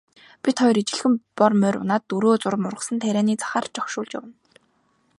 Бид 0.43 0.57
хоёр 0.61 0.77
ижилхэн 0.81 1.13
бор 1.37 1.51
морь 1.61 1.79
унаад 1.83 2.03
дөрөө 2.09 2.35
зурам 2.43 2.63
ургасан 2.69 2.97
тарианы 3.03 3.33
захаар 3.43 3.65
шогшуулж 3.73 4.11
явна. 4.19 4.33